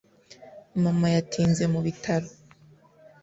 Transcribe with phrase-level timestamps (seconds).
[0.83, 2.27] mama yatinze mu bitaro